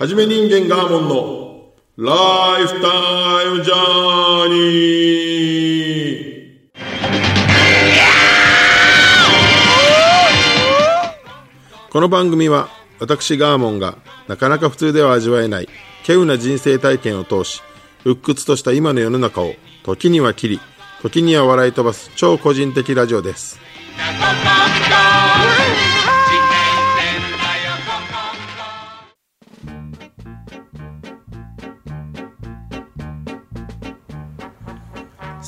[0.00, 2.88] はじめ人間ガーモンのライフタ
[3.44, 11.90] イムジャーニー。
[11.90, 15.68] この番組は私ガーモンがなかなか普通では味わえない
[16.08, 17.60] 稀有な人生体験を通し
[18.06, 19.52] 鬱屈とした今の世の中を
[19.84, 20.60] 時には切り
[21.02, 23.60] 時には笑い飛ばす超個人的ラジオです。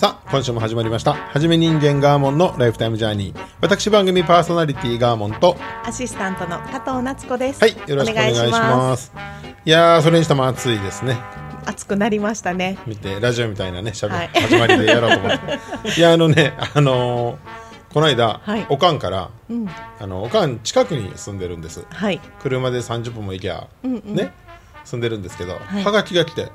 [0.02, 1.12] さあ今週も始まりました。
[1.12, 3.40] はじめ人間ガーモンのライフタイムジャーニー。
[3.60, 7.60] 私番組パーソナリティガーモンとアシスタントの加藤夏子です。
[7.60, 9.12] はいよろしくお願いします。
[9.64, 11.16] いやーそれにしても暑いですね。
[11.66, 12.78] 暑くなりましたね。
[12.84, 14.28] 見てラジオみたいなねしゃべ、はい。
[14.34, 15.60] 始まりでやろうと思って。
[15.96, 17.36] いやあのねあのー
[17.94, 18.66] この間、はい。
[18.70, 19.68] おかんからうん、
[20.00, 21.86] あのおかん近くに住んでるんです。
[21.88, 22.20] はい。
[22.42, 24.16] 車で30分も行きゃ、うんうん。
[24.16, 24.32] ね
[24.84, 25.84] 住んでるんですけど、はい。
[25.84, 26.48] はがきが来て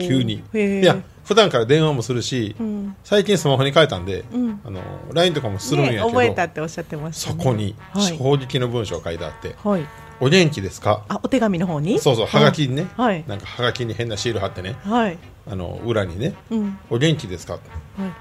[0.00, 4.80] 急にいや普段から電話もするし、うん、最近スマホに変えたんで、うんあの
[5.12, 7.36] LINE とかもするんやけね、ど、覚えたっておっしゃってました、ね。
[7.38, 8.16] そこにはい。
[8.18, 9.84] 衝撃の文章書いてあってはい。
[10.20, 11.04] 「お元気ですか?
[11.08, 11.98] あ、お手紙の方」に？
[11.98, 13.24] そうそうはがきにね、はい。
[13.28, 15.18] なんかはがきに変なシール貼ってねはい。
[15.50, 16.78] あの裏にねうん。
[16.90, 17.62] 「お元気ですか?」はい。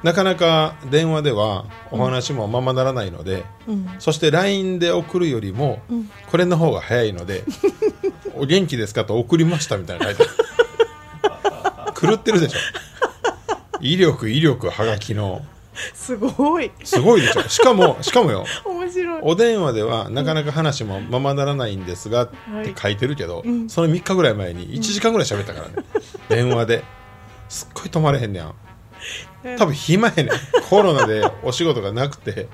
[0.04, 3.88] なかなか電話ではお話もままならないので、うん。
[4.00, 7.44] そして LINE で送るよりも、うんこれの方が早いので
[8.36, 10.32] 「お元気ですか?」と送りましたみたいな書いてある
[12.00, 12.60] 狂ってるでしょ。
[13.82, 15.42] 威力威力はがきの。
[15.94, 16.72] すごい。
[16.84, 17.48] すごいでしょ。
[17.48, 18.46] しかもしかもよ。
[18.66, 19.22] 面白い。
[19.24, 22.30] お電話ではなかなか話もままならないんですがっ
[22.64, 23.70] て書いてるけど、うん。
[23.70, 25.76] その3日ぐらい前に1時間ぐらい喋ったからね、
[26.30, 26.84] 電話で。
[27.50, 28.56] すっごい止まれへんねやん。
[29.58, 30.28] 多分暇やねん。
[30.70, 32.48] コロナでお仕事がなくて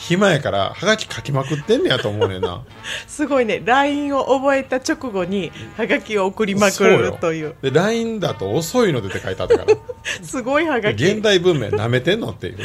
[0.00, 2.64] 暇やからはがき書きまくってんねやと思うねんな
[3.06, 3.62] すごいね。
[3.64, 7.54] LINE を覚えた直後に、はがきを送りまくるという。
[7.60, 9.76] で LINE だと遅いのでって書いてあったから
[10.22, 11.04] すごいはがき。
[11.04, 12.58] 現代文明なめてんのっていう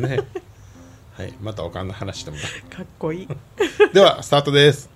[0.00, 0.20] ね
[1.16, 3.24] はいまたおかんの話してもらかっこいい。
[3.24, 3.28] う
[3.94, 4.90] ではスタートです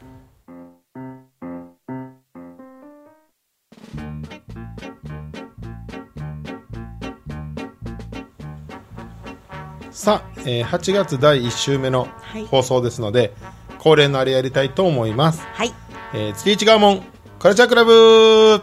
[10.07, 13.35] さあ、えー8月第1週目のはい放送ですので、
[13.81, 15.75] 恒例のあれやりたいと思います、はい。
[16.15, 17.03] えー月一ガーモン
[17.41, 18.63] カルチャークラブ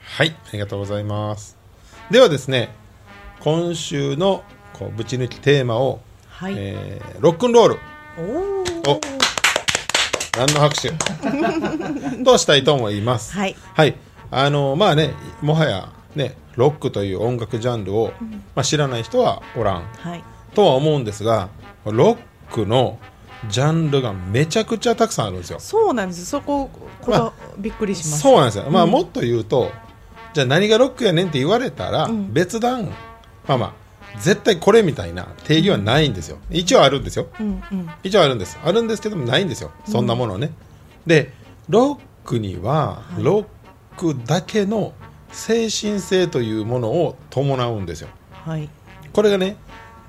[0.00, 1.56] はいありがとうございます
[2.12, 2.72] ではですね
[3.40, 4.44] 今週の
[4.74, 5.98] こうぶち抜きテーマを、
[6.28, 6.54] はい。
[6.56, 7.78] えーロックンロール
[8.86, 9.23] おおお。
[10.36, 10.92] 何の拍手？
[12.24, 13.56] としたいと思いますはい。
[13.74, 13.96] はい、
[14.30, 18.12] あのまあねもはやねロックという音楽ジャンルを、
[18.54, 20.22] まあ、知らない人はおらんはい。
[20.54, 21.48] とは思うんですが
[21.84, 22.16] ロッ
[22.52, 22.98] クの
[23.48, 25.60] ジャンルがめちゃくちゃたくさんあるんですよ。
[25.60, 26.24] そうなんです。
[26.24, 26.70] そこ、
[27.02, 28.22] こまが、びっくりします。
[28.22, 29.70] そうなんですよ、まあ、うんもっと言うと
[30.32, 32.86] じゃあ何がロックやねんって言われたら、ん別段
[33.46, 33.83] まあまあ
[34.18, 36.38] 絶対これみたいな定義はないんですよ。
[36.50, 37.26] 一応あるんですよ。
[37.40, 37.90] うんうん。
[38.02, 39.70] 一応あるんですあるんですけどもないんですよ。
[39.86, 40.52] そんなものね、
[41.06, 41.32] で
[41.68, 43.22] ロックにははい。
[43.22, 43.46] ロッ
[43.96, 44.92] クだけの
[45.32, 48.08] 精神性というものを伴うんですよ。
[48.32, 48.68] はい。
[49.12, 49.56] これがね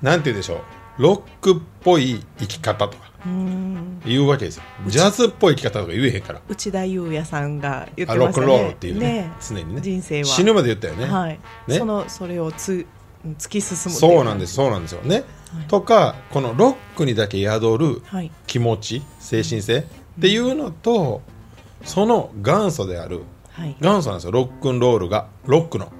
[0.02, 0.58] なんて言うでしょう。
[0.98, 4.00] ロックっぽい生き方とかうーん。
[4.04, 4.62] 言うわけですよ。
[4.86, 6.40] ジャズっぽい生き方とか言えへんから。
[6.48, 8.46] 内田裕也さんが言っあロックンてましたね。
[8.46, 9.32] ロールっていうね。
[9.46, 9.80] 常にね。
[9.80, 10.24] 人生は。
[10.24, 11.40] 死ぬまで言ったよね、はい。
[11.66, 11.78] ね。
[11.78, 12.86] そのそれをつ
[13.34, 15.24] 突き進むそうなんですそうなんですよね、
[15.68, 18.30] とかこのロックにだけ宿るはい。
[18.46, 19.84] 気持ち精神性っ
[20.20, 21.22] ていうのと
[21.84, 23.22] その元祖である
[23.52, 23.76] はい。
[23.80, 25.90] 元祖なんですよロックンロールがロックの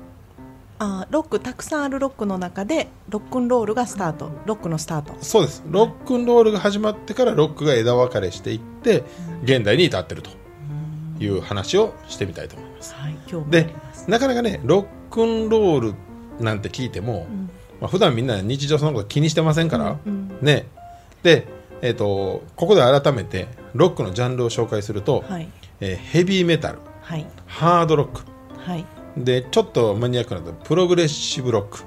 [0.79, 4.31] あーロックたくさんあるロックの中でロックンロールがスタート。
[4.45, 5.15] ロックのスタート。
[5.23, 9.03] そうですロックンロールが始まってからロックが枝分かれしていって
[9.43, 10.31] 現代に至ってると
[11.19, 13.17] いう話をしてみたいと思いますはい。
[13.27, 13.75] 興味あで。
[14.07, 15.95] なかなかねロックンロール
[16.41, 17.51] なんて聞いても、ん。
[17.81, 20.67] まあ普段みんな日常そのこと気にしてませんから、うんね。
[21.23, 21.47] で、
[21.83, 25.49] えー、とここで改めてロックのジャンルを紹介すると、はい。
[25.81, 27.27] えーヘビーメタルはい。
[27.47, 28.23] ハードロック。
[28.59, 28.85] はい。
[29.17, 31.85] でちょっとマニアックなとプログレッシブロック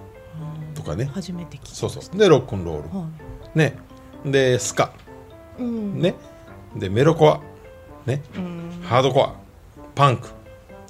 [0.76, 1.06] とかね。
[1.14, 1.76] 初めて聞いた。
[1.76, 2.18] そうそう。
[2.18, 2.98] でロックンロール。
[2.98, 3.08] は
[3.56, 3.78] ね。
[4.26, 4.94] でスカ。
[5.60, 5.62] い。
[5.62, 6.00] うん。
[6.00, 6.16] ね。
[6.76, 7.42] でメロコア。
[8.06, 8.22] ね。
[8.36, 8.82] うん。
[8.84, 9.36] ハードコア。
[9.96, 10.30] パンク。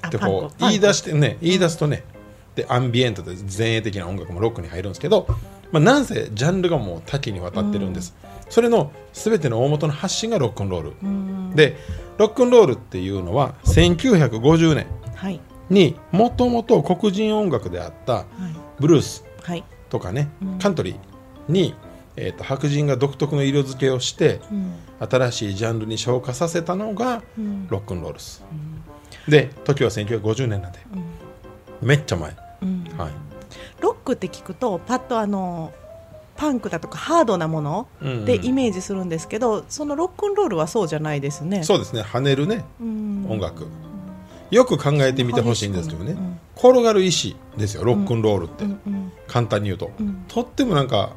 [0.02, 2.04] あってこう言い出してね言い出すとね
[2.60, 5.28] でアンビエントで前衛的な音楽もロックに入るんですけど、
[5.72, 8.16] まあ、なんせジャンルがもう多岐にわたってるんです、
[8.50, 11.56] それの全ての大元の発信がロックンロール、うん。
[11.56, 11.78] で
[12.18, 15.40] ロックンロールっていうのは1950年はい。
[15.70, 18.26] にもともと黒人音楽であったはい。
[18.80, 19.64] ブルースはい。
[19.90, 20.60] とかね、うん。
[20.60, 20.98] カントリー
[21.48, 21.76] に、
[22.18, 24.74] えー、と白人が独特の色付けをしてうん。
[25.00, 27.68] 新しいジャンルに昇華させたのがうん。
[27.70, 28.44] ロックンロールス、
[29.30, 30.80] で時は1950年なんで、
[31.82, 32.49] めっちゃ前、うん
[32.98, 33.12] はい。
[33.80, 35.74] ロックって聞くとパッとあの
[36.36, 38.26] パンクだとかハードなものうんうん。
[38.26, 41.64] でイメージするんですけど、そのロックンロールはそうじゃないですね。
[41.64, 42.02] そうですね。
[42.02, 42.64] 跳ねるね。
[42.80, 43.26] うん。
[43.30, 43.68] 音楽、
[44.50, 46.40] よく考えてみてほしいんですけどね、うん。
[46.56, 49.12] 転がる石ですよロックンロールって、うんうん。
[49.28, 50.24] 簡単に言うと、うん。
[50.28, 51.12] とってもなんか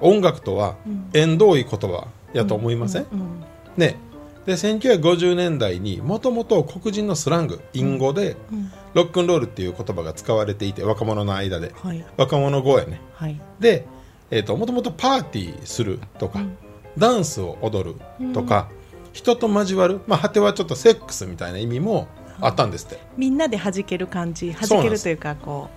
[0.00, 1.10] 音楽とはうん。
[1.12, 3.44] 縁遠い言葉やと思いません、うん。
[3.76, 3.96] ね
[4.46, 11.74] で1950年代にもともと黒人のスラング隠語でうんロックンロールっていう言葉が使われていて若者の間で。
[11.74, 12.04] はい。
[12.16, 13.00] 若者語やね。
[13.14, 13.40] はい。
[13.58, 13.86] で、
[14.30, 16.56] えー、ともともとパーティーするとか、うん。
[16.96, 18.68] ダンスを踊るとか、
[19.12, 22.06] 人と交わる、まあ、果てはちょっとセックスみたいな意味も
[22.40, 22.48] あ。
[22.48, 25.68] ったんですって、みんなで弾ける感じ弾けるというかこ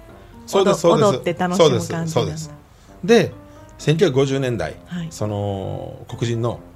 [0.45, 1.09] うそうですそうです。
[1.09, 2.11] 踊って楽しむ感じなんだ。
[2.11, 3.31] そうですそうで
[3.79, 5.07] 1950年代、はい。
[5.09, 6.66] その黒人のうん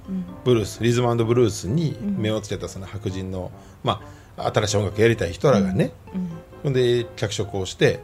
[0.44, 2.16] ブルースリズムブルースにん。
[2.18, 3.50] 目をつけたその白人の、
[3.84, 4.02] ま
[4.36, 6.30] あ、新しい音楽やりたい人らがね、うん。
[6.62, 8.00] ほんで脚色をして、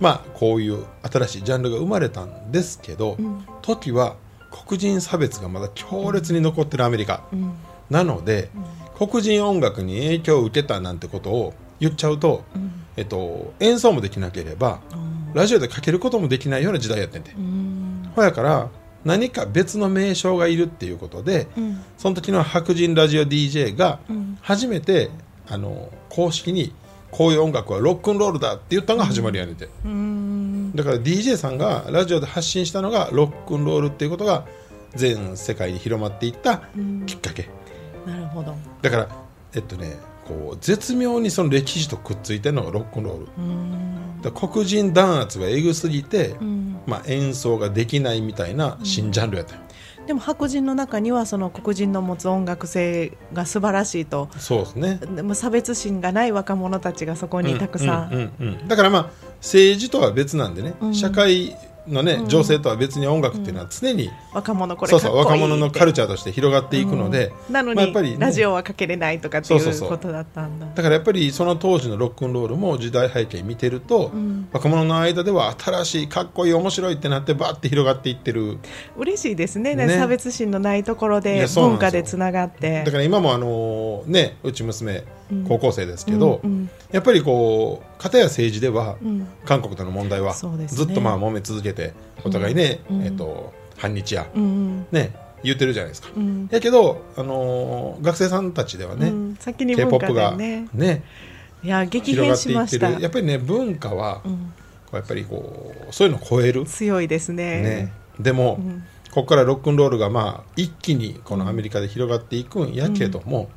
[0.00, 3.46] まあ、こういう新しいジャンルが生まれたんですけど、ん。
[3.62, 4.16] 時は
[4.50, 7.54] 黒人差別がまだ強烈に残ってるアメリカ、うん。
[7.90, 8.50] なので、
[8.96, 12.72] 黒人音楽に影響を受けたなんてことを言っちゃうと、うん。
[12.96, 18.10] えっと、演奏もできなければうんラジオでかけることもできないような時代やってんて、うん。
[18.14, 18.68] ほやから
[19.04, 21.84] 何か別の名称がいるっていうことで、うん。
[21.98, 24.38] その時の白人ラジオ DJ がうん。
[24.40, 25.10] 初めて
[25.48, 26.74] あの公式に
[27.10, 30.72] こういう音楽はロックンロールだって言ったのが始まりやねんて、うん。
[30.74, 34.46] だから DJ さんがラジオで発信したのがロックンロールっていうことが
[34.94, 37.06] 全世界に広まっていったうん。
[37.06, 37.48] きっかけ、
[38.06, 38.54] なるほど。
[38.80, 39.08] だから
[39.54, 39.96] えっとね
[40.26, 43.26] こう絶妙にその歴史とくっついてるのがロックンロール。
[43.38, 44.22] うん。
[44.22, 46.80] だから黒人弾圧がえぐすぎて、うん。
[46.86, 49.60] まあ、演奏ができないみたいな新ジャンルやったよ、
[50.06, 54.28] でも白人の中にはその黒人の持つ音楽性が素晴らしいと。
[54.36, 55.00] そうですね。
[55.14, 58.68] でも差別心がない若者たちがそこにたくさん、うんうんうん。
[58.68, 60.94] だからまあ政治とは別なんでね、うん。
[60.94, 61.56] 社会
[61.88, 69.88] のね、情勢とは別に音楽っていうのは常に、若者これそうそう若者のカルチチャーとして広がっていくので、なのに、まあやっぱりねラジオはかけれないとかっていそうそうそう。
[69.88, 70.66] うことだったんだ。
[70.74, 74.48] だからやっぱりその当時のロックンロールも時代背景見てると、ん。
[74.52, 78.58] 若者の間では新しいかっこいい面白いってなってバーって広がっていってる。
[78.96, 79.74] 嬉しいですね。
[79.74, 79.88] ね。
[79.88, 82.82] 差別心のないところいで文化でつながって。
[82.84, 85.04] だから今もあのねうち娘
[85.48, 86.70] 高校生ですけど、うんうん。
[86.90, 89.26] やっぱりこう片や政治では、うん。
[89.44, 91.92] 韓国との問題はずっとまあ揉め続けて
[92.24, 93.02] お互いね、うん。
[93.02, 94.86] えっと反日や、うんうん。
[94.92, 96.48] ね言ってるじゃないですか、うん。
[96.52, 99.36] やけど、あのー学生さんたちではね、うん。
[99.40, 101.02] 先に k 文 p 化 o p がでねね
[101.64, 102.88] いや激変しました。
[102.90, 103.00] る。
[103.00, 104.32] やっぱりね文化は、こうん。
[104.34, 107.62] うやっぱりこうそういうのを超える、強いですね。
[107.62, 108.84] ね、でも、うん。
[109.10, 113.50] ここからロックンロールがまあ一気にこのアメリカで広がっていくんやけども、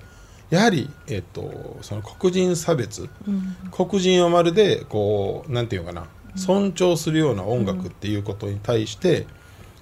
[0.49, 3.55] やはり、えっと、その黒人差別、うん。
[3.71, 9.25] 黒人をまるでこうなんていうのかな尊重するような音楽っていうことに対して、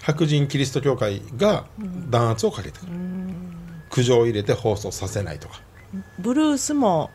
[0.01, 1.65] 白人キリスト教会が
[2.09, 2.91] 弾圧をかけてくる、
[3.89, 5.61] 苦情を入れて放送させないとか。
[6.19, 7.09] ブルースも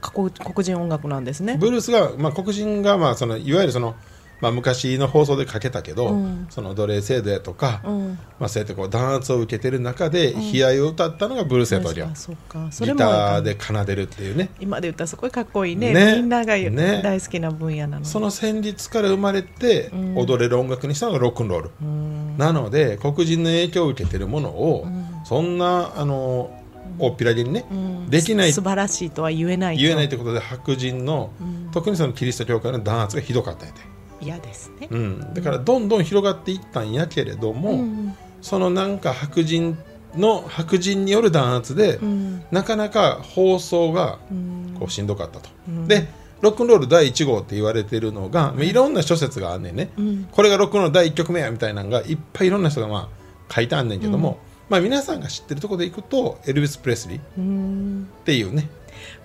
[0.00, 1.56] 黒黒人音楽なんですね。
[1.58, 3.94] ブルースが、まあ、黒人が、まあ、そのいわゆるその、
[4.40, 6.46] まあ、昔の放送でかけたけど、うん。
[6.50, 8.18] その奴隷制度やとか、うん。
[8.38, 12.68] まあ、そうやってこう弾圧を受けてる中で悲哀を歌ったのがブルースやとりゃ、あそうか。
[12.70, 14.50] そギターで奏でるっていうね。
[14.60, 15.92] 今で言ったらすごいかっこいいね。
[15.92, 16.16] ね。
[16.16, 17.00] みんながね。
[17.02, 20.18] 大好きな分野なのその旋律から生まれてうん。
[20.18, 22.36] 踊れる音楽にしたのがロックンロール、うん。
[22.38, 24.86] なので黒人の影響を受けてるものを、
[25.24, 26.50] そんなあの
[26.98, 28.10] 大っぴらげにね、うん。
[28.10, 28.52] できない。
[28.52, 29.82] 素晴らしいとは言えないと。
[29.82, 31.70] 言えないということで白人の、うん。
[31.72, 33.80] 特にそのキリスト教会の弾圧がひどかったんやて、
[34.24, 34.88] 嫌ですね。
[34.90, 38.16] うん、だからどんどん広がっていったんやけれども、うん。
[38.40, 39.78] そのなんか白人
[40.16, 42.44] の白人による弾圧で、うん。
[42.50, 44.76] なかなか放送がうん。
[44.78, 45.88] こうしんどかったと、うん。
[45.88, 46.08] で
[46.40, 50.28] ロックンロール第1号って言われてるのが、まあいろんな諸説があんねんね、うん。
[50.30, 53.10] これがロックンロール第1曲目やみたいなのがいっぱいいろんな人がま
[53.48, 54.38] あ書いてあんねんけども、
[54.68, 58.08] まあ、皆さんが知ってるところでいくとエルビス・プレスリーっうん。
[58.24, 58.68] ていうね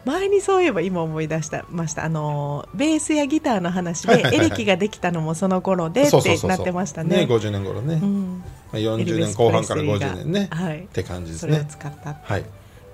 [0.09, 2.03] 前にそういえば今思い出したました。
[2.03, 7.27] あのベースやギターの話でエレキができたのもその頃でってなってましたね。
[7.29, 8.43] 50年頃ね、まうん。
[8.73, 11.65] あ、40年後半から50年ね、はいって感じですそれをね。
[11.69, 12.15] 使った。
[12.23, 12.45] はい。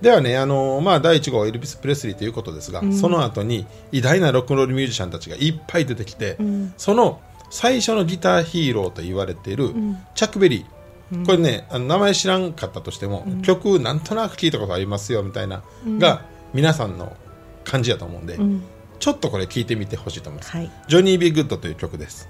[0.02, 2.94] ではね、あのーまあ、第1号エルビス・プレスリーということですが、うん。
[2.94, 6.74] その後に偉大なロックンロールミュージシャンたちがいっぱい出てきて、うん。
[6.76, 9.98] その最初のギターヒーローと言われているん。
[10.16, 15.64] チャック・ベリー、これねあの名前知らんかったとしても、曲なんとなく聞いたことありますよみたいな、
[16.00, 16.24] が
[16.56, 17.18] 皆さんの
[17.66, 18.64] 感じやと思うんで、うん。
[19.00, 20.72] ちょっとこれ聞いてみてほしいと思います、はい。
[20.88, 22.30] ジョニー・ビー・グッドという曲です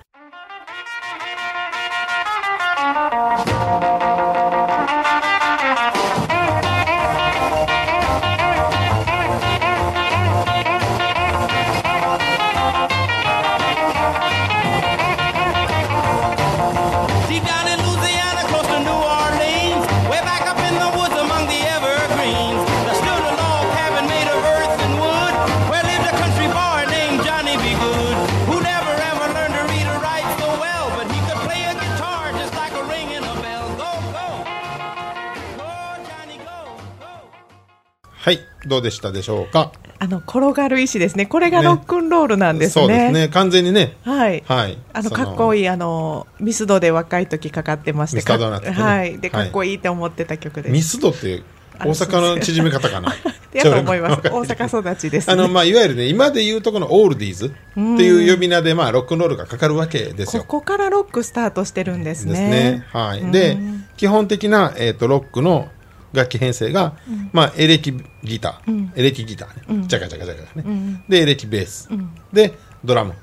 [38.66, 39.72] どうでしたでしょうか？
[39.98, 41.26] あの転がる石ですね。
[41.26, 42.84] これがロックンロールなんですね。
[42.84, 43.28] そうですね。
[43.30, 43.96] 完全にね。
[44.04, 44.78] はい、はい。
[44.94, 48.18] あのそかっこいいあのミスドで若い時かかってまして。
[48.18, 48.76] ミスドーナツね。
[48.76, 49.20] かはい。
[49.20, 49.44] ではい。
[49.46, 51.44] かっこいいって思ってた曲です、ミスドって
[51.80, 53.14] 大阪の縮め方かな
[53.54, 54.22] やと思います。
[54.28, 60.44] 大阪育ちです、ね、あの、まあ、いわゆるね、今で言うとこのオールディーズっていう呼び名で、まあ、ロックンロールがかかるわけですよ。
[60.44, 62.32] ここからロックスタートしてるんですね。
[62.32, 62.86] ですね。
[62.92, 63.32] はい。
[63.32, 63.58] で、
[63.98, 65.70] 基本的な、えっ、と、ロックの
[66.16, 66.96] 楽器編成が、
[67.32, 67.94] まあ、エレキ
[68.24, 71.90] ギター、エレキギターね、ジャカジャカジャカね、で、エレキベース、
[72.34, 73.14] で、ドラム。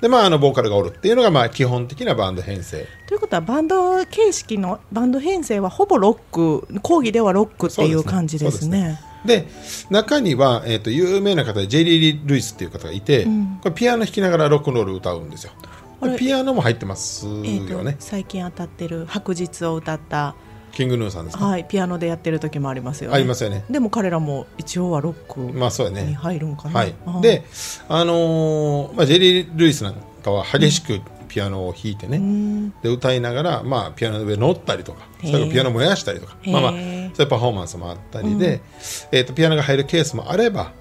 [0.00, 2.86] で、まあ、あの、ボーカルがおるっていうのが、まあ、基本的なバンド編成。
[3.08, 9.00] ということはバンド形式のバンド編成はほぼロック講義ではロックっていう感じですそうね。
[9.24, 9.48] で
[9.88, 13.24] 中には、えー、と有名な方でジェリー・ルイスっていう方がいて、
[13.62, 15.52] これピアノ弾きながらロックンロール歌うんですよ。
[16.18, 20.34] ピアノも入ってますえーとよね、最近当たってる白日を歌った、
[20.74, 23.16] キングヌーさんですか、はい、ピアノでやってる時もありますよね。
[23.16, 23.64] ありますよね。
[23.70, 26.80] でも彼らも一応はロックまあそうやにね入るんかな。
[26.80, 26.94] はい。
[27.22, 27.44] で
[27.88, 32.70] あのーまあ、ジェリー・ルイスなんかは激しくピアノを弾いてね、うん。
[32.82, 38.60] で歌いながら、まあ、ピアノの上乗ったりとかそれからピアノ燃やしたりとか、まあまあ、そういうパフォーマンスもあったりで、
[39.10, 40.72] えー、とピアノが入るケースもあれば、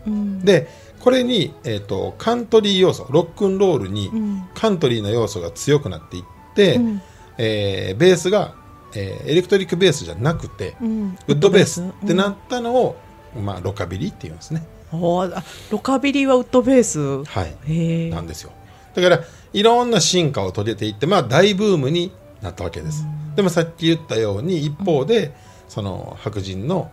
[0.44, 0.68] で
[1.00, 4.48] これに、えー、とカントリー要素ロックンロールにん。
[4.54, 6.24] カントリーの要素が強くなっていっ
[6.56, 7.02] て、うん。
[7.38, 8.56] えーベースが、
[8.96, 12.96] えーエレクトリックベースじゃなくて、うんウッドベースってなったのを、
[13.40, 14.66] まあ、ロカビリーっていうんですね。
[14.92, 17.24] ロカビリーはウッドベース？
[17.24, 18.10] はい。
[18.12, 18.52] なんですよ
[18.94, 19.20] だから
[19.54, 25.34] いろんな進化を遂げていって、まあ、大ブームになったわけです、でもさっき言ったように一方で、
[25.68, 26.92] その白人の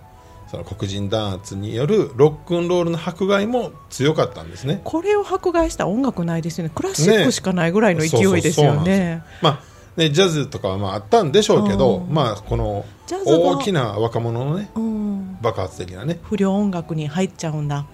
[0.51, 6.73] その黒人弾圧によるロックンロールの迫害も強かったんですねこれを迫害した音楽ないですよね。
[6.75, 9.23] クラシックしかないぐらいの勢いですよそうそうそうなんですねよ。
[9.43, 9.61] まあ
[10.01, 12.13] ね、ジャズとかはまああったんでしょうけど、うん。
[12.13, 15.39] まあ、この大きな若者のねうん。
[15.41, 16.19] 爆発的なね。
[16.23, 17.87] 不良音楽に入っちゃうんだ。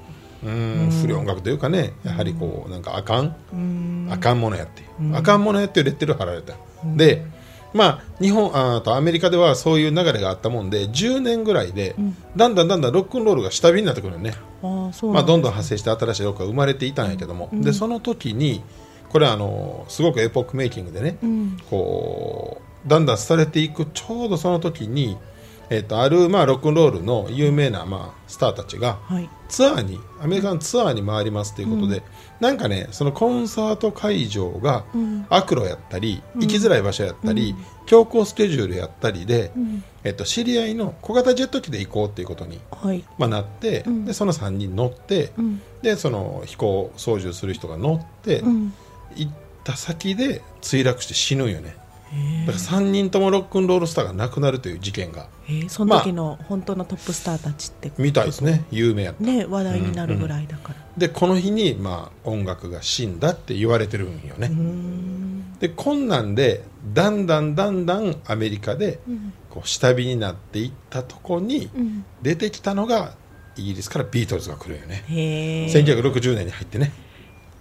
[0.44, 4.08] うん不良音楽というかねやはりこうなんかあかんうん。
[4.10, 4.82] あかんものやって
[5.14, 7.26] あかんものやってレッテル貼られた、で
[7.72, 11.96] まあ日本ああとアメリカではそういう流れがあったもんで10年ぐらいで、
[12.36, 18.62] だんだんだんだんロックンロールが下火になってくるよね、ああそうまあ、どんどん派生して新しいロックが生まれていたんやけども、でその時に
[19.16, 21.56] これはあのすごくエポックメイキングでね、うん。
[21.70, 25.16] こうだんだん廃れていくちょうどその時に、
[25.70, 29.30] えっとある、まあ、ロックンロールの有名な、まあ、スターたちがはい。
[29.49, 32.02] ツアーにアメリカのツアーに回りますということで、
[32.40, 37.54] なんかねそのコンサート会場がん悪路やったり、行きづらい場所やったり、
[37.87, 43.02] 強行スケジュールやったりで、んえっと、知り合いの小型ジェット機で行こうということに、はい。
[43.16, 45.62] まあ、なって、でその3人乗って、うん。
[45.80, 48.75] でその飛行操縦する人が乗って、うん。
[49.16, 49.32] 行っ
[49.64, 51.76] た先で墜落して死ぬんよね。
[52.46, 55.28] だから3人ともロックンロールスターが亡くなるという事件が。
[55.49, 58.64] えー、その時の本当のトップスターたちって、みたいですね。
[58.70, 59.25] 有名やった。
[59.25, 60.76] ね話題になるぐらいだから。
[60.96, 64.50] でこの日に、まあ、音楽が死んだって言われてるんよね。
[65.58, 66.62] でこんなんで
[66.94, 69.32] だんだんだんだんアメリカでうん。
[69.50, 72.04] こう下火になっていったとこにうん。
[72.23, 73.14] 出てきたのが
[73.56, 75.04] イギリスからビートルズが来るんよね。
[75.08, 75.66] へえ。
[75.66, 76.92] 1960年に入ってね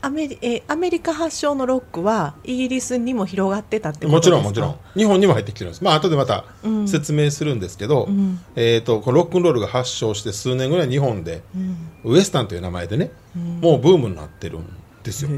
[0.05, 4.29] アメリえーアメリカ発祥のロックはイギリスにも広がってたってこともですか？
[4.29, 4.75] ちろんもちろん。
[4.95, 5.83] 日本にも入ってきてるんです。
[5.83, 6.87] まあ後でまたうん。
[6.87, 8.39] 説明するんですけど、ん。
[8.55, 12.11] えー、とこのロックンロールが発祥して数年ぐらい日本でうん。
[12.11, 14.65] ウエスタンという名前でね、もうブームになってるん
[15.01, 15.31] ですよ。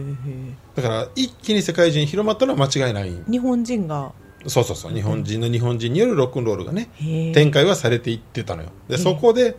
[0.75, 3.15] だから一気に世界中に広まったのは間違いない。
[3.31, 4.11] 日本人が？
[4.47, 4.93] そうそうそう。
[4.93, 6.89] 日本人の日本人によるロックンロールがね
[7.33, 8.69] 展開はされていってたのよ。
[8.89, 9.55] でそこで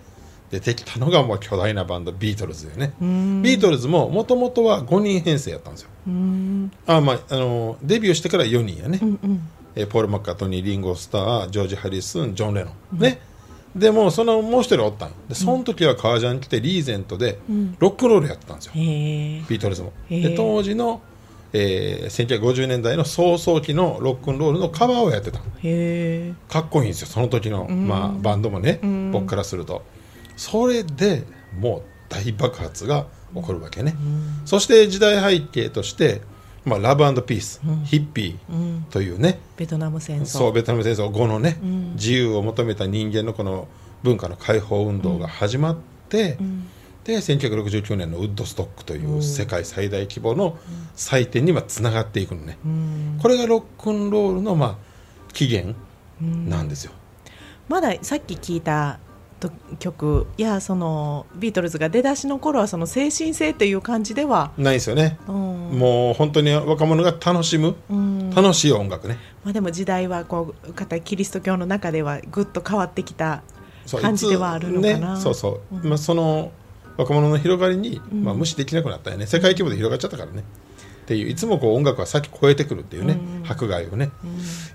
[0.51, 2.93] 出てきたのがもう巨大なバンドビートルズよね。
[3.01, 5.89] ビートルズももともとは5人編成やったんですよ。
[6.87, 9.49] あ、まあ、あのデビューしてから4人やね、うんうん。
[9.77, 13.21] えーポール・マッカートニーリンゴ・スタージョージ・ハリスンジョン・レノン、ね。
[13.77, 15.09] でもそのもう一人おったん。
[15.11, 17.77] よでその時は革ジャン着てリーゼントでん。
[17.79, 19.93] ロックンロールやってたんですよ、へえビートルズも。
[20.09, 21.03] で当時の、
[21.53, 25.41] えー1950年代の早々期のロックンロールのカバーをやってた。
[25.41, 29.13] かっこいいんですよその時の、まあ、バンドもね、ん。
[29.13, 29.83] 僕からすると
[30.39, 31.25] それで
[31.59, 33.95] もう大爆発が起こるわけね、
[34.47, 36.23] そして時代背景として、
[36.65, 40.27] まあ、ラブピース、ヒッピーというね、ベトナム戦争。
[40.27, 41.95] そうベトナム戦争後のね、ん。
[41.95, 43.69] 自由を求めた人間のこの
[44.03, 45.77] 文化の解放運動が始まっ
[46.09, 46.69] て、ん。
[47.05, 50.59] で1969年のウッドストックという世界最大規模の
[50.95, 53.19] 祭典にはつながっていくのね、うん。
[53.21, 54.77] これがロックンロールのまあ
[55.33, 55.75] 起源
[56.21, 56.93] なんですよ、
[57.69, 59.08] まださっき聞いたと
[59.79, 65.35] 曲やそのビートルズが出だしの頃はその精神性という感じでは、ないですよね、うん。
[65.79, 68.31] もう本当に若者が楽しむ、うん。
[68.31, 69.19] 楽しい音楽ね。
[69.45, 73.43] まあ、でも時代はこう片キリスト教の中ではぐっと変わってきた
[73.87, 75.15] そう感じではあるのかな。
[75.15, 76.53] いつね、そうそう、まあ、その
[76.97, 79.27] 若者の広がりに、まあ、無視できなくなったよね。
[79.27, 80.43] 世界規模で広がっちゃったからね
[81.09, 84.11] っていういつもこう音楽は先超えてくるっていうね、迫害をね、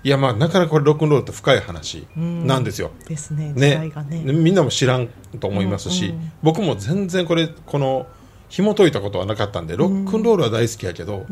[0.02, 3.92] いやまあなかなかこれロックンロールって深い話なんですよ、ですね時ね。
[4.24, 5.06] ねみんなも知らん
[5.38, 6.32] と思いますし、うんうん。
[6.42, 8.08] 僕も全然これこの
[8.48, 11.24] 紐解いたことはなかったんでロックンロールは大好きやけど、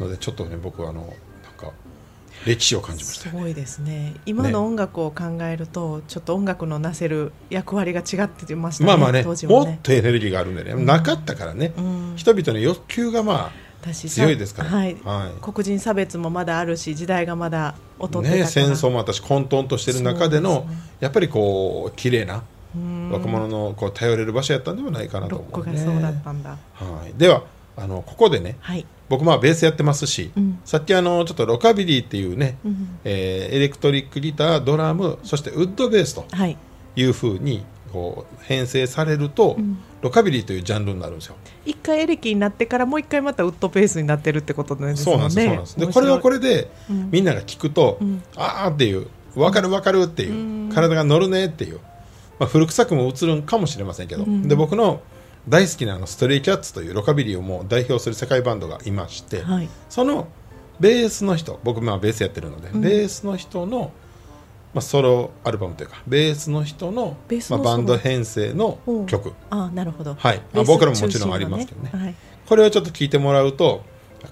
[0.00, 1.10] のでちょっとね僕はあのなん
[1.56, 1.70] か
[2.44, 3.28] 歴史を感じました。
[3.28, 4.14] よねすごいですね。
[4.26, 12.14] 今の音楽を考えると、ちょっと音楽のなせる役割が違ってましたねまあまあね当時もっとエネルギーがあるんでね、なかったからね、ん。
[12.16, 14.70] 人々の欲求がま私強いですから。
[14.70, 14.96] はい。
[15.04, 15.40] はい。
[15.40, 20.76] 黒人差別もまだあるし時代がまだ劣ってね戦争も私混沌としてる中でのね。
[21.00, 23.10] やっぱりこう綺麗なうん。
[23.10, 26.50] 若者のこう頼れる場所やったんではないかなと思う、ね、そうだったんだ。
[26.50, 27.44] はい、では
[27.76, 30.60] あのここでねはい、僕まあベースやってますし、うん。
[30.64, 32.98] さっきあのちょっとロカビリーっていうね、うん。
[33.04, 36.56] えーエレクトリックギタードラムそしてウッドベースとはい。
[36.94, 39.78] いうふうにこう編成されると、ん。
[40.02, 41.36] ロカビリーというジャンルになるんですよ。
[41.64, 45.78] 一回エレキになってからもう一回またウッドペースになってるってことですそうなんですそうなんです。
[45.78, 47.10] でこれはこれで、うん。
[47.10, 48.22] みんなが聞くと、うん。
[48.36, 50.72] ああっていう分かる分かるっていう、うん。
[50.72, 51.78] 体が乗るねっていう、
[52.40, 54.48] まあ、古臭くも映るんかもしれませんけど、うん。
[54.48, 55.02] で僕の
[55.48, 59.68] 大好きなあのストレイキャッツというロカビリーをもう代表する世界バンドがいまして、はい。
[59.88, 60.28] その
[60.80, 62.80] ベースの人僕まあベースやってるので、うん。
[62.80, 63.92] ベースの人の、
[64.74, 67.16] まあ、ソロアルバムというかベースの人の
[67.50, 69.06] まあ、バンド編成のうん。
[69.06, 69.32] 曲。
[69.50, 70.14] あなるほど。
[70.14, 70.40] はい。
[70.52, 71.90] ベース僕らももちろんありますけどね。
[71.92, 72.14] はい。
[72.46, 73.84] これをちょっと聞いてもらうと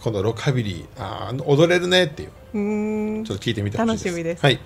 [0.03, 2.31] 今度ロカビリーあー踊れるねっていう。
[3.25, 4.05] ちょっと聞いてみてほしいです。
[4.07, 4.43] 楽しみです。
[4.43, 4.59] はい、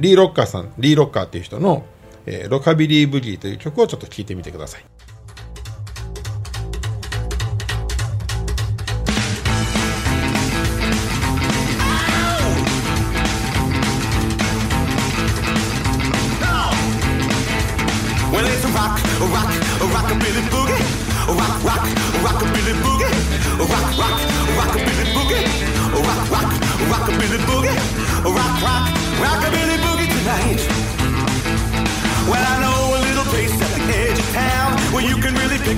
[0.00, 1.84] リー・ロッカーさんリー・ロッカーっていう人の、
[2.26, 4.84] えーロカビリー・ブギー」という曲をちょっと聞いてみてください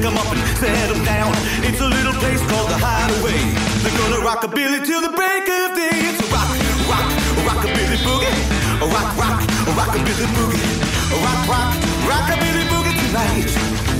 [0.06, 1.32] can really pick 'em up and set 'em down.
[1.62, 3.40] It's a little place called the Hideaway.
[3.82, 6.10] They're gonna rockabilly till the break of day.
[6.10, 6.50] It's a rock,
[6.88, 8.38] rock, a rockabilly boogie.
[8.82, 10.66] A rock, rock, a rockabilly boogie.
[11.12, 11.74] A rock, rock,
[12.10, 13.95] rockabilly boogie tonight.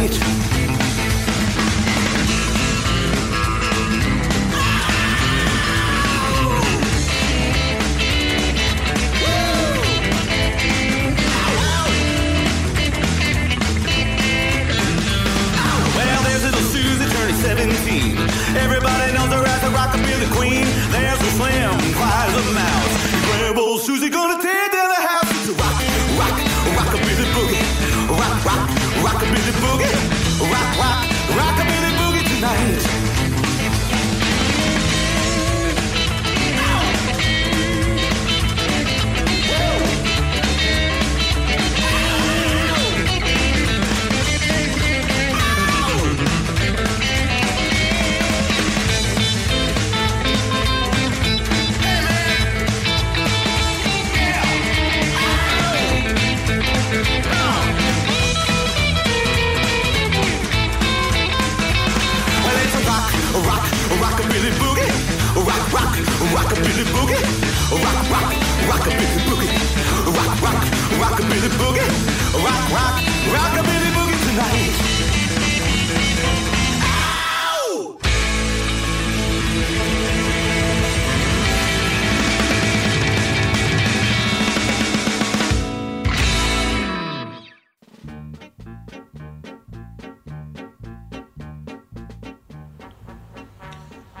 [0.00, 0.40] night.
[18.56, 20.64] Everybody knows her as the rockabilly queen.
[20.90, 22.79] There's a slim, quiet little mouth.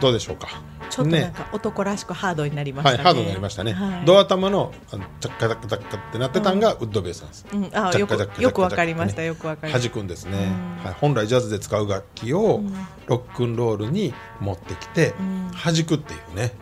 [0.00, 0.48] どうでしょうか？
[0.88, 4.04] ちょっとなんねか男らしくハードになりましたね、はい、ハードになりましたね、はい。
[4.04, 4.72] ドア玉の
[5.20, 9.22] チャッカチャッカチャッカってなってたんがウッドベースなんです、うん、あよくよくわかりました。
[9.22, 9.94] よくわかりま弾した。
[9.94, 10.36] くんですね、
[10.82, 12.62] はい、本来ジャズで使う楽器を
[13.06, 15.50] ロックンロールに持ってきてん。
[15.52, 16.52] 弾くっていうね、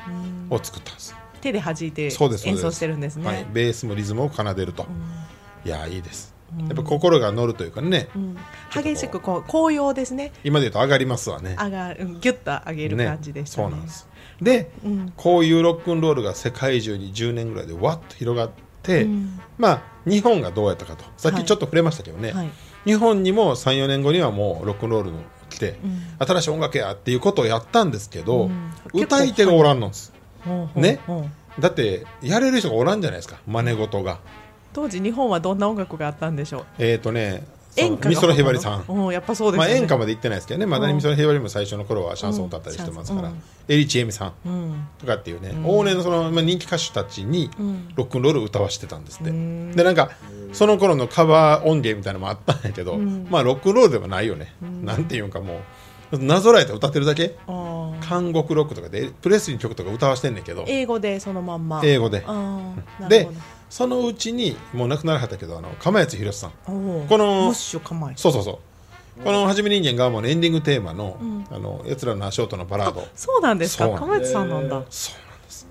[0.50, 1.14] を作ったんです。
[1.40, 3.26] 手で弾いて演奏してるんですね。
[3.26, 4.86] はい、ベースもリズムを奏でると、
[5.64, 8.36] いやーいいですやっぱ心が乗るというかね、うん。
[8.72, 10.32] 激しくこう紅葉ですね。
[10.44, 11.56] 今で言うと上がりますわね。
[11.58, 13.68] 上がるうんギュッと上げる感じでしたね。
[13.68, 14.08] そうなんです。
[14.40, 15.12] で、うん。
[15.16, 18.50] こういうロックンロールが世界中に10年ぐらいでわっと広がっ
[18.82, 19.40] て、うん。
[19.58, 21.04] まあ日本がどうやったかと。
[21.16, 21.44] さっはい。
[21.44, 22.50] きちょっと触れましたけどね、はい。
[22.84, 25.18] 日本にも34年後にはもうロックンロールの
[25.50, 26.26] 来て、うん。
[26.26, 28.72] 新しい音楽やっていうことをやったんですけど、うん。
[28.94, 30.12] 歌い手がおらんのです。
[30.74, 31.00] ね。
[31.58, 33.38] だってやれる人がおらんじゃないですか。
[33.46, 34.20] 真似事が
[34.78, 36.64] 当時日本はどんな音楽があったんでしょう？
[36.78, 37.42] えっ、ー、とね
[37.76, 38.84] 演歌が美空ひばりさん。
[38.88, 43.34] うんやっぱそうですまあ、演歌まで行ってないですけどね、まだにうん美空ひばりも最初の頃はシャンソンを歌ったりしてますから、うん。
[43.34, 44.88] うんエリチエミさんうん。
[44.98, 45.64] とかっていうね、ん。
[45.64, 47.88] 往年のその、まあ、人気歌手たちにうん。
[47.96, 50.10] ロックンロールを歌わしてたんですって、うんでなんか
[50.52, 53.26] その頃のカバー音源みたいなのもあったんやけど、うん。
[53.28, 55.60] まあロックンロールではないよね、なんていうんかも
[56.12, 57.36] うなぞらえて歌ってるだけ？
[58.00, 60.64] 韓国ロックとかでプレスリーの曲とか歌わしてんねんけど。
[60.66, 61.82] 英語でそのまんま。
[61.84, 62.24] 英語で。
[63.10, 63.28] で
[63.70, 66.50] そのうちにもう亡くならはったけどあの釜谷宏さん。
[66.64, 66.72] こ
[67.18, 68.60] のそうそうそ
[69.20, 69.22] う。
[69.24, 71.46] この「はじめ人間ガーモン」のエンディングテーマの,、ん。
[71.50, 73.06] あのやつらの足音のバラード。
[73.14, 73.88] そうなんですか。
[73.90, 74.82] 釜内さんなんだ。
[74.90, 75.66] そうなんです。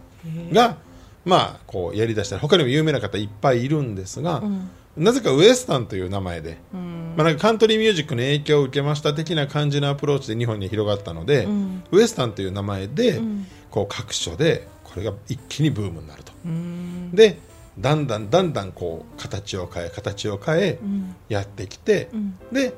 [0.53, 0.77] が
[1.25, 4.69] まあこうやりだしたら他にも有名な方いっぱいいるんですが、ん。
[4.95, 7.13] なぜかウエスタンという名前で、うん。
[7.15, 11.83] まあ、なんかカントリーミュージックの影響を受けました的な感じのアプローチで日本に広がったので、ん。
[11.91, 13.47] ウエスタンという名前で、ん。
[13.69, 16.33] こう各所でこれが一気にブームになると。
[16.45, 17.11] うん。
[17.11, 17.39] で
[17.79, 21.15] だんだんだんだんこう形を変え形を変えん。
[21.29, 22.37] やってきて、ん。
[22.51, 22.73] で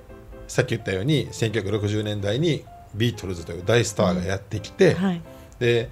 [0.48, 5.22] さっき言ったように1960年代にビートルズという大スターがやってきて、はい。
[5.60, 5.90] で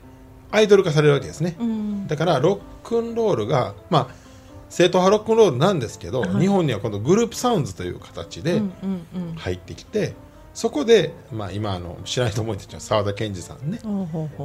[0.51, 2.07] アイドル化されるわけですね、うん。
[2.07, 4.27] だからロックンロールがまあ
[4.69, 6.39] 正統派ロックンロールなんですけど、はい。
[6.39, 9.35] 日本には今度グループサウンズという形でうんうんうん。
[9.35, 10.13] 入ってきて、
[10.57, 13.79] そこで、まあ、今あの知らない人もいてる沢田研二さんね。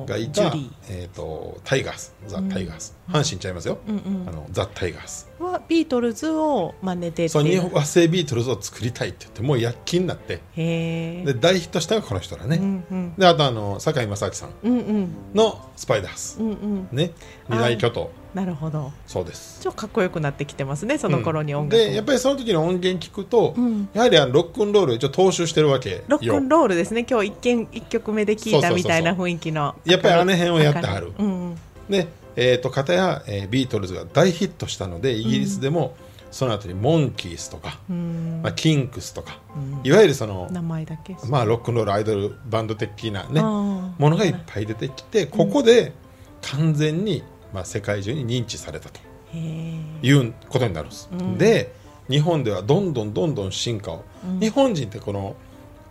[0.06, 0.52] がいた
[0.90, 2.14] えー、とタイガース。
[2.26, 10.40] ザ・タイガース、阪神ちゃいますよ、あのザ・タイガースはビートルズを真似てそう日本和製ビートルズを作りたいって言ってもう躍起になって。
[10.56, 13.14] で大ヒットしたのがこの人らね、うんうん。
[13.16, 14.50] であとあの堺正明さん。
[14.62, 15.14] うんうん。
[15.34, 16.88] のスパイダース、うんうん。
[16.92, 17.12] ね。
[17.48, 18.10] 二大巨頭。
[18.34, 18.92] なるほど。
[19.06, 19.60] そうです。
[19.60, 23.88] ちょっとかっこよくなってきてますねその頃に音楽もでやっぱりその時の音源聞くと、うん。
[23.92, 25.98] やはりあのロックンロールを一応踏襲してるわけよ。
[26.08, 27.06] ロックンロールですね。
[27.08, 29.74] 今日一見一曲目で聞いたみたいな雰囲気の。
[29.84, 31.12] やっぱりあの辺をやってはる。
[31.18, 31.58] うんうん。
[31.88, 35.96] で、えー、と片や、えービートルズが大ヒットしたのでイギリスでも
[36.32, 38.40] その後にモンキースとか、うん。
[38.42, 39.38] まあ、キンクスとか、
[39.84, 41.14] いわゆるその、名前だけ。
[41.28, 45.92] まあ、ロックンロールアイドルバンド的なねものがいっぱい出てきてここで
[46.40, 48.98] 完全に、まあ、世界中に認知されたと
[49.36, 51.74] いうことになるんです、で
[52.08, 54.04] 日本ではどんどんどんどん進化を、
[54.40, 55.36] 日本人ってこの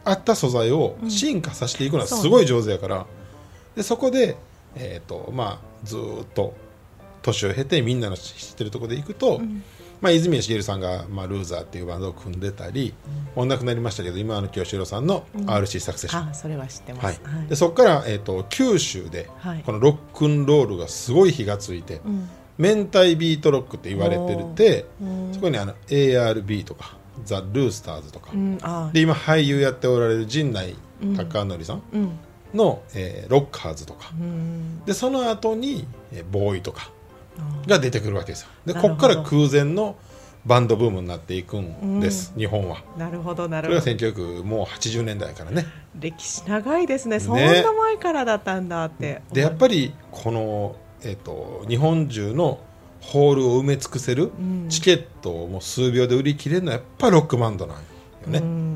[0.04, 3.06] あった素材を進化させていくのはすごい上手やから、
[3.76, 4.38] でそこで、
[4.76, 6.56] えーとまあ、ずーっと
[7.22, 9.42] 年を経てみんなの知ってるところでいくと、
[10.02, 12.94] まあ、泉谷しげるさんが、まあ、ルーザーっていうバンドを組んでたり、
[13.36, 17.14] お亡くなりましたけど今の清志郎さんの RC サクセション、あそれは知ってまはい。
[17.14, 17.48] すはい。
[17.48, 19.64] でそこから、えー、と九州で、はい。
[19.64, 22.30] このロックンロールがすごい火がついて、ん。
[22.58, 25.34] 明太ビートロックって言われてるってうん。
[25.34, 28.32] そこにあの ARB とかザ・ルースターズとか、
[28.92, 30.76] で今俳優やっておられる陣内
[31.16, 32.20] 孝則さんうん
[32.54, 34.84] の、えーロッカーズとか、うん。
[34.86, 36.92] でその後に、えーボーイとか
[37.40, 38.48] あが出てくるわけですよ。
[38.66, 39.96] でここから空前の
[40.46, 42.84] バンドブームになっていくんです、日本は。
[42.98, 43.80] なるほどなるほど。
[43.80, 45.66] 1980もう80年代からね。
[46.00, 47.20] 歴史長いですね。
[47.20, 49.22] そんな前からだったんだって。
[49.32, 52.60] でやっぱりこの、えー、と日本中の
[53.02, 54.68] ホールを埋め尽くせるん。
[54.70, 57.84] チケットをもう数秒で売り切れるのはやっぱりロックバンドなんよ
[58.28, 58.71] ね、うん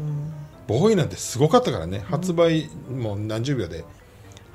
[0.67, 3.85] ボーイなんてすごかったからね、発売もう何十秒で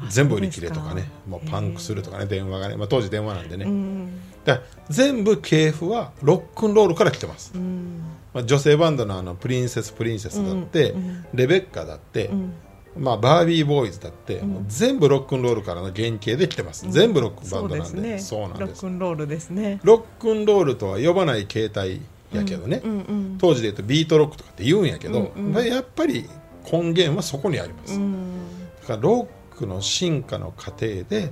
[0.08, 1.10] 全部売り切れとかね。
[1.28, 2.26] もうパンクするとかね。
[2.26, 4.20] 電話がね、まあ、当時電話なんでね、うん。
[4.44, 8.02] だ全部系譜はロックンロールから来てます、うん。
[8.32, 11.08] まあ、女性バンドのあのプリンセスプリンセスだって、うん。
[11.08, 12.52] うんレベッカだって、ん。
[12.96, 18.18] まあ、バービーボーイズだって、全部ロックンロールからの原型で来てます、全部ロックバンドなんで。
[18.18, 18.60] そうなんです。
[18.60, 19.80] ロックンロールですね。
[19.84, 22.00] ロックンロールとは呼ばない形態
[22.32, 26.28] やけどね、うんうん当時で言うとビートロックとかって言うんやけど、うんうんまあやっぱり
[26.70, 28.40] 根源はそこにあります、うん
[28.82, 31.30] だからロックの進化の過程で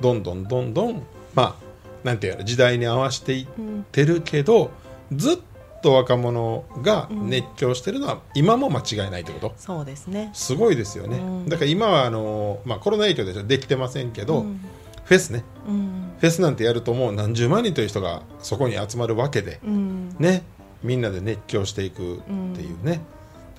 [0.00, 1.02] どんどんどんどん
[1.34, 1.66] まあ
[2.06, 3.46] なんていうの時代に合わせていっ
[3.90, 4.70] てるけど、
[5.12, 5.38] ずっ
[5.82, 10.30] と若者が熱狂してるのは今も間違いないってこと、そうですね。
[10.32, 11.48] すごいですよね、うん。
[11.48, 14.60] だから今はあの、まあ、コロナ影響でできてませんけど、うん。
[15.04, 15.44] フェスね。
[15.68, 20.16] うんフェスなんてやるともう何十万人という人がそこに集まるわけで、うん。
[20.18, 20.42] ね
[20.82, 22.20] みんなで熱狂していくっ
[22.54, 23.00] ていうね、だか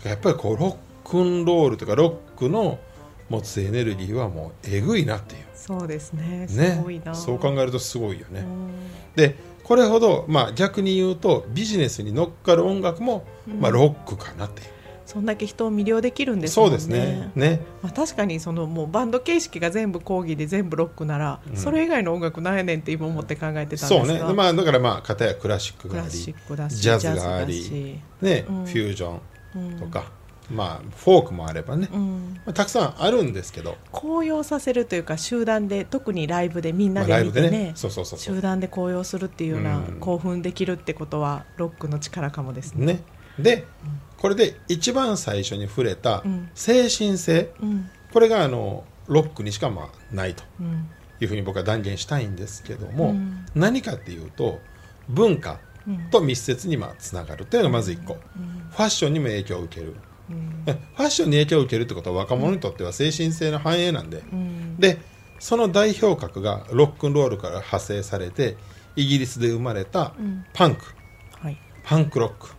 [0.05, 2.79] らやっぱりこうロックンロールとかロックの
[3.29, 5.45] 持つエネルギーはもうえぐいなっていう。
[5.55, 6.45] そうですね。
[6.47, 7.13] すねごいな。
[7.13, 8.71] そう考えるとすごいよね、うん。
[9.15, 13.25] でこれほど、まあ、逆に言うとビジネスに乗っかる音楽も、
[13.59, 14.67] まあ、ロックかなっていう、
[15.07, 16.79] そんだけ人を魅了できるんですもんね。
[16.79, 17.31] そうですね。
[17.33, 17.61] ね。
[17.81, 24.27] まあ、確かにそのもうバンド形式が全部講義で全部ロックなら、それ以外の音楽なんやねんって今思って考えてたんそうですが。
[24.27, 24.33] ね。
[24.33, 28.65] まあだからまあ片やクラシックがありジャズがありね、うん。
[28.65, 29.13] フュージョ
[29.57, 30.11] ンとか、
[30.51, 32.33] まあフォークもあればね、うん。
[32.45, 38.35] まあ、たくさんあるんですけど、高揚させるというか集団で特にライブでみんまあ、なでライブで見てね,、ねそうそうそうそう。
[38.35, 39.97] 集団で高揚するっていうような、うん。
[40.01, 42.85] 興奮できるってことはロックの力かもですね。
[42.85, 43.03] ね。
[43.39, 43.65] で
[44.17, 46.49] これで一番最初に触れたうん。
[46.55, 47.89] 精神性、うん。
[48.11, 50.89] これがあのロックにしかまあないとうん。
[51.19, 53.45] いうふうに僕は断言したいんですけども、うん。
[53.55, 54.59] 何かっていうと
[55.09, 56.09] 文化うん。
[56.09, 59.95] と密接にまあつながるというのがまず1個、ファッションにも影響を受ける、
[60.29, 60.63] うん。
[60.65, 64.77] え ファッションに影響を受けるってことは若者にとっては精神性の反映なんで、うん。
[64.77, 64.99] で
[65.39, 68.57] その代表格がロックンロールから派生されて
[68.95, 70.43] イギリスで生まれたうん。
[70.53, 70.83] パンク、
[71.39, 71.57] はい。
[71.83, 72.49] パンクロック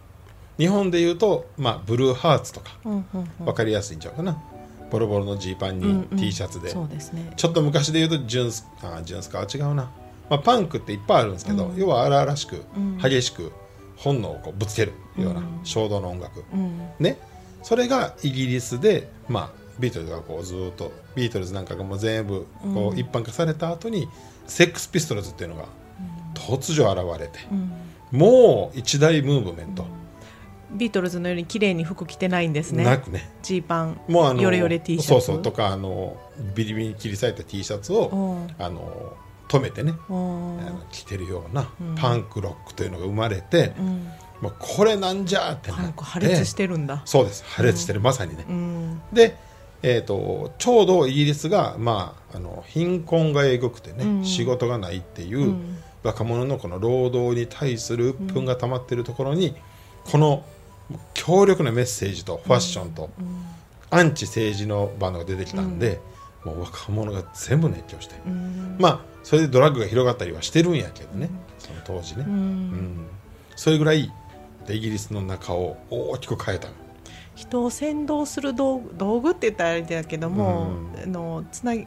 [0.59, 3.05] 日本でいうと、まあ、ブルーハーツとかうんうん
[3.41, 3.45] うん。
[3.45, 4.43] 分かりやすいんちゃうかな。
[4.91, 6.19] ボロボロのジーパンにうんうん。
[6.19, 7.33] T シャツで、そうですね。
[7.37, 9.91] ちょっと昔で言うとジュンスあジュンスカは違うな、
[10.29, 11.77] まあ、パンクっていっぱいあるんですけど、うん。
[11.77, 12.99] 要は荒々しく、うん。
[12.99, 13.53] 激しく
[13.97, 15.61] 本能をこうぶつけるようなうん。
[15.65, 16.91] 衝動の音楽、うん。
[16.99, 17.19] ね。
[17.63, 24.09] それがイギリスで、まあ、ビートルズがこうずーっとビートルズなんかがもう全部こううん一般化された後に、
[24.47, 25.67] セックスピストルズっていうのが
[26.35, 27.73] 突如現れて、うん。
[28.19, 29.85] もう一大ムーブメント、
[30.71, 32.85] ビートルズのように綺麗に服着てないんですね。
[32.85, 33.31] なくね。
[33.43, 35.09] ジーパンもうあのヨレヨレ T シャツ。
[35.09, 36.17] そうそうとかあの
[36.55, 38.55] ビリビリに切り裂いた T シャツを、うん。
[38.59, 39.17] あの
[39.49, 39.95] 止めてね、
[40.93, 41.95] 着てるようなうん。
[41.95, 44.09] パンクロックというのが生まれて、うん。
[44.43, 45.83] もうこれなんじゃってなって。
[45.85, 47.03] パンク破裂してるんだ。
[47.07, 47.45] そうです。
[47.45, 49.01] 破裂してる、まさにね、うん。
[49.13, 49.37] で、
[49.83, 54.25] えー、とちょうどイギリスが、まあ、あの貧困がえぐくてね、うん。
[54.25, 55.79] 仕事がないっていう、うん。
[56.03, 59.57] 若者のこの労働に対する鬱憤が溜まってるところに、
[60.05, 60.45] この
[61.15, 63.11] 強力なメッセージとファッションと、
[63.91, 66.01] アンチ政治のバンドが出てきたんで、
[66.45, 68.77] もう若者が全部熱狂して、うん。
[68.79, 72.37] まあそれでドラッグが広がったりはしてるんやけどね、その当時ね、ううん。
[72.73, 73.07] ん
[73.57, 74.13] それぐらい
[74.67, 76.69] でイギリスの中を大きく変えた
[77.35, 81.03] 人を先導する道具って言ったらあれだけども、うん。
[81.03, 81.87] あのつなぎ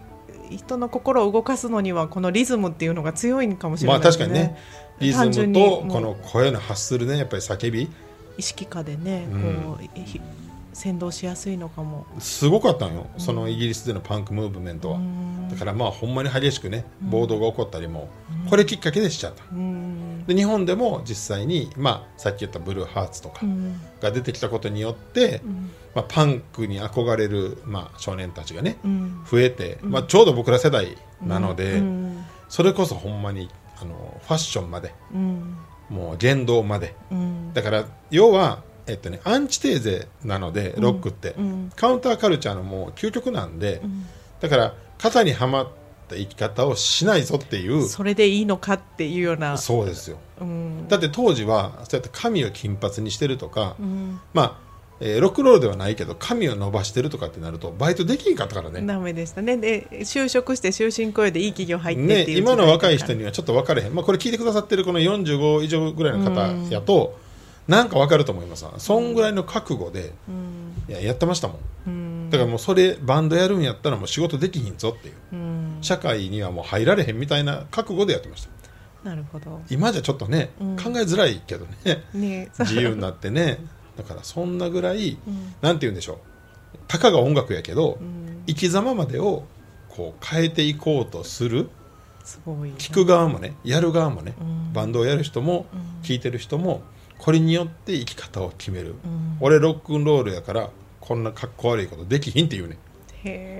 [0.50, 4.26] 人の心を動かすのにはこのリズムっていうのが強いんかもしれまあないですね。
[4.26, 4.58] 確かにね。
[5.00, 7.90] リズムとこの声の発するねやっぱり叫び
[8.42, 9.42] 意識下でね、うん。
[9.78, 10.20] こうひ
[10.74, 12.08] 先導しやすいのかも。
[12.18, 15.48] すごかったのよ、そのイギリスでのパンクムーブメントは、うん。
[15.48, 18.10] だからまあほんまに激しくね暴動が起こったりも、
[18.50, 19.44] これきっかけでしちゃった。
[19.52, 20.26] うん。
[20.26, 23.80] で日本でも実際に、まあ、さっき言ったブルーハーツとかうん。
[24.02, 25.42] が出てきたことによって、
[25.94, 29.24] まあ、パンクに憧れる、まあ、少年たちがねうん。
[29.30, 32.26] 増えて、まあ、ちょうど僕ら世代なので、うん。
[32.50, 33.50] それこそほんまに
[33.80, 35.58] あのファッションまでうん
[35.92, 36.96] もう言動まで。
[37.12, 37.54] うん。
[37.54, 41.72] だから要は、えっとね、アンチテーゼなのでロックって、うん。
[41.76, 44.06] カウンターカルチャーのもう究極なんで、ん。
[44.40, 45.68] だから型にはまっ
[46.08, 49.58] た生き方をしないぞっていうそれでいいのかっていうような。
[49.58, 50.18] そうですよ。
[50.40, 50.88] うん。
[50.88, 54.20] だって当時はそうやって髪を金髪にしてるとか、うん。
[54.34, 54.71] まあ、
[55.02, 58.86] えーロックンロールではないけど髪を伸ばしてるとかってなるとバイトできんかったからね。
[58.86, 59.58] ダメでしたね。
[59.58, 67.18] で就職して終身雇用でいい企業入ってっていうね今の若い人ににはちょっと分かれへん、まあ、これ聞いてくださってるこの45以上ぐらいの方やと、
[67.68, 68.66] なんか分かると思います。
[68.66, 70.14] わそんぐらいの覚悟で、
[70.90, 71.58] いややってましたもん。
[71.88, 72.30] うん。
[72.30, 75.16] だからもうそれバンドやるんやったらもう仕事できひんぞっていう。
[75.34, 75.78] うん。
[75.82, 79.10] 社会にはもう入られへんみたいな覚悟でやってました。
[79.10, 79.62] なるほど。
[79.70, 80.76] 今じゃちょっとね、うん。
[80.76, 82.04] 考えづらいけどね。
[82.14, 82.50] ね。
[82.60, 83.60] 自由になってね
[83.98, 85.54] だからそんなぐらい、うん。
[85.62, 86.18] なんて言うんでしょう。
[86.88, 88.44] たかが音楽やけど、うん。
[88.48, 89.44] 生き様までを
[89.90, 91.70] こう変えていこうとする。
[92.24, 94.74] すごいな聞く側もねやる側もね、うん。
[94.74, 96.02] バンドをやる人も、うん。
[96.04, 96.82] 聞いてる人も
[97.18, 99.38] これによって生き方を決める、うん。
[99.40, 102.91] 俺ロックンロールやからこんなかっこ悪いことできひんっていうねへー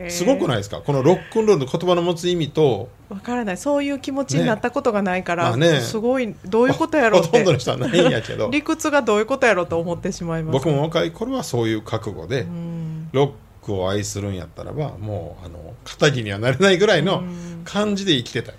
[0.10, 0.82] すごくないですか？
[0.82, 2.90] このロックンロールの言葉の持つ意味と。
[3.10, 3.58] わからない。
[3.58, 5.50] そういう気持ちになったことがないから、ね。
[5.50, 5.82] まあね。
[5.82, 7.30] すごいどういうことやろうって。
[7.30, 8.50] ほとんどの人はないんやけど。
[8.54, 10.54] 理屈がどういうことやろうと思ってしまいます。
[10.54, 13.10] 僕も若い頃はそういう覚悟で、うん。
[13.12, 13.32] ロッ
[13.66, 17.62] クを愛するんやったらばもうあの肩着にはなれないぐらいのうん。
[17.64, 18.54] 感じで生きてた、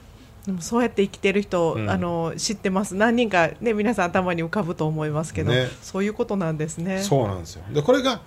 [0.46, 1.90] でもそうやって生きてる人、うん。
[1.90, 2.94] あの知ってます。
[2.94, 5.68] 何人か、ね、皆さん頭に浮かぶと思いますけど、ね。
[5.82, 7.02] そういうことなんですね。
[7.02, 7.64] そうなんですよ。
[7.72, 8.20] でこれが、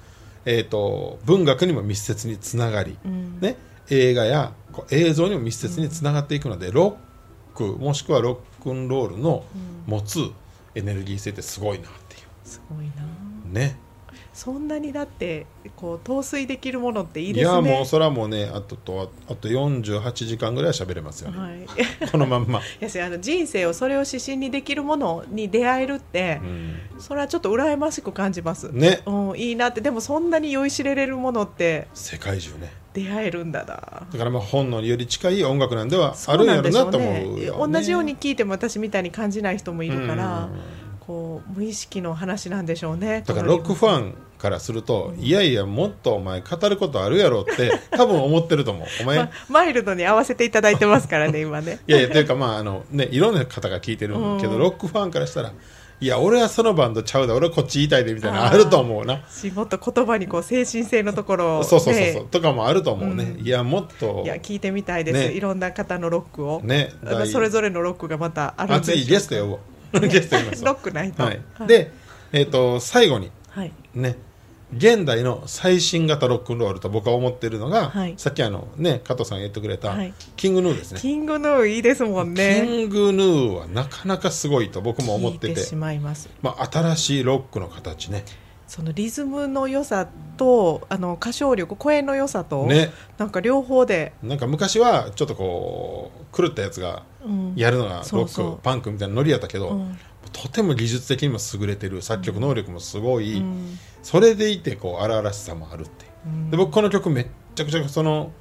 [0.45, 3.39] えー、と文学にも密接につながり、うん。
[3.39, 3.57] ね、
[3.89, 4.53] 映画や
[4.91, 6.97] 映像にも密接につながっていくので、ロ
[7.53, 9.45] ックもしくはロックンロールの
[9.85, 10.31] 持つ
[10.75, 12.93] エネルギー性ってすごいなっていすごいな。
[13.49, 13.77] うね
[14.35, 15.45] そんなにだって
[15.77, 17.55] こう陶酔できるものっていいいですね。
[17.55, 21.65] やもうそれはもうねあととあと48時間ぐらい喋れますよね、はい。
[22.11, 29.03] このまんま、 いやしあの人生をそれを指針にできるものに出会えるってう、ん、それはちょっと羨ましく感じます、ね。
[29.05, 29.79] うん、いいなって。
[29.79, 32.73] でもそんなに酔いしれれるものって世界中ね。
[32.93, 34.05] 出会えるんだな。
[34.11, 43.23] だからまあ本能により近い音楽なんではあるんやろなと思うねよね同じように聞いても私みたいに感じない人もいるからうんこう無意識の話なんでしょうね。
[43.25, 48.87] だからロックファンからすると、いやいやもっとお前語ることあるやろって 多分思ってると思う。
[49.01, 51.79] お前、まマイルドに合わせていただいてますからね今ね。
[51.87, 54.59] いやいやというかまああのねいろんな方が聞いてるけど、うん。
[54.59, 55.51] ロックファンからしたら
[56.01, 59.21] いや俺はそのバンドちゃうだ俺はこっち言いたいでみたいなのあると思うな。
[59.29, 63.45] しもっと言葉にこう精神性のところを、ね、そうそうそうそう、とかもあると思うね、うん。
[63.45, 65.31] いやもっといや聞いてみたいです、ね。
[65.31, 69.59] いろんな方のロックを、ねまあそれぞれのロックがまたあるあんで次ゲスト呼ぼう
[70.07, 71.91] ゲスト呼びますロわックないと、はい、で、
[72.31, 73.71] えっと最後にはい。
[73.93, 74.17] ね
[74.75, 78.15] 現代の最新型ロックンロールと僕は思ってるのが、はい。
[78.17, 80.13] さっきあのね加藤さんが言ってくれた、はい。
[80.35, 80.99] キングヌーですね。
[80.99, 85.61] キングヌーいいですもんキねングヌーはなかなかすごいと僕も思ってて。
[85.61, 86.29] しまいます。
[86.41, 88.25] まあ、新しいロックの形ね。
[88.67, 92.91] そのリズムの良さとあの歌唱力声の良さと、ね。
[93.17, 97.14] なんか両方で、なんか昔はちょっとこう狂ったやつがうん
[97.55, 98.27] やるのがロック、そう。
[98.27, 99.97] そうパンクみたいなノリやったけど、うん。
[100.31, 103.77] とても技術的にも優れてる作曲能力もすごい、うん。
[104.03, 106.11] それでいてこう荒々しさもあるっていう。
[106.25, 106.51] うん。
[106.51, 108.31] で僕この曲めっちゃくちゃその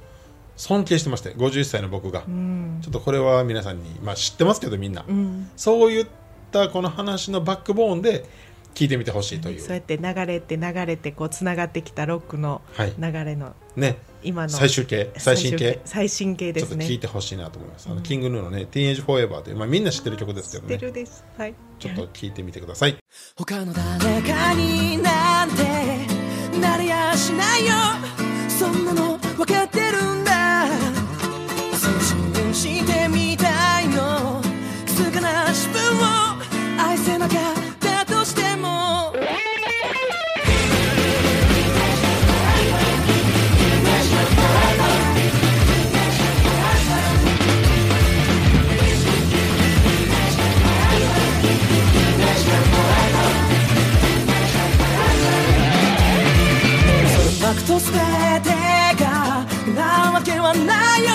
[0.55, 2.79] 尊敬してまして51歳の僕が、うん。
[2.81, 5.49] ちょっとこれは皆さんに、まあ、知ってますけどみんな、うん。
[5.55, 6.07] そういっ
[6.51, 8.25] たこの話のバックボーンで
[8.73, 12.93] 聞いてみてほしいという、そうやって流れて流れてこうつながってきたロックのはい。
[12.97, 13.53] 流れの。
[13.75, 14.49] ね今の。
[14.49, 15.11] 最終形？
[15.17, 15.79] 最新形？
[15.85, 16.69] 最新形ですね。
[16.69, 21.23] ちょっと聞いてほしいなと思います、あのキングヌーのね「ティーンエイジ・フォーエバー」という、まあ、みんな知ってる曲ですけど知ってねるです。
[21.37, 21.53] はい。
[21.79, 22.97] ちょっと聞いてみてください。
[23.35, 25.63] 他の誰かになんて
[26.59, 27.73] なれやしないよ。
[28.49, 29.24] そんなの
[57.75, 58.49] バクと全て
[59.03, 61.11] がなわけはないよ。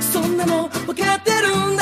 [0.00, 1.77] そんなの分かってるんだ。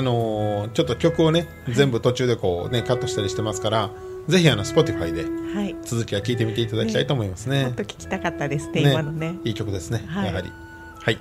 [0.00, 3.90] あのーちょっと曲をね全部途中でこうねカットしたりしてますから
[4.28, 5.76] ぜひあの Spotify ではい。
[5.82, 7.64] 続きは聞いてみていただきたいと思いますね。
[7.64, 9.34] もっと聞きたかったですね今のね。
[9.44, 10.26] いい曲ですね、はい。
[10.26, 10.52] やはり。
[11.02, 11.18] はい。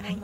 [0.00, 0.18] はい。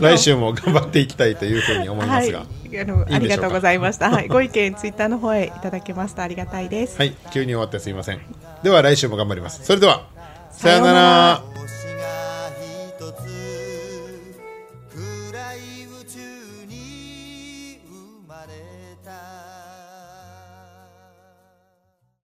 [0.02, 2.40] 来週 も頑張っていきたいというふうに思いますが。
[2.40, 4.10] ははい、い、あのありがとうございました。
[4.10, 6.98] はい、 ご意見ツイッターの方へいただけますとありがたいです。
[7.30, 8.20] 急に終わってすいません。
[8.64, 9.64] では来週も頑張ります。
[9.64, 10.06] それでは
[10.50, 11.53] さようなら